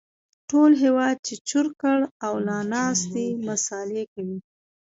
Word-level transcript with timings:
ټول 0.49 0.71
هېواد 0.83 1.17
يې 1.27 1.35
چور 1.49 1.67
کړ 1.81 1.99
او 2.25 2.33
لا 2.47 2.57
ناست 2.73 3.05
دی 3.13 3.27
مسالې 3.47 4.03
کوي 4.13 4.39